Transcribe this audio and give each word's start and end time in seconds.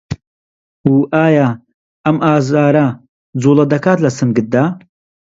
و 0.93 0.95
ئایا 1.15 1.47
ئەم 2.05 2.17
ئازاره 2.25 2.87
جووڵه 3.41 3.65
دەکات 3.73 3.99
لە 4.05 4.11
سنگتدا؟ 4.17 4.63